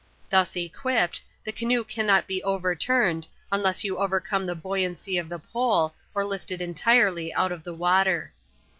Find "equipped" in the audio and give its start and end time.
0.55-1.21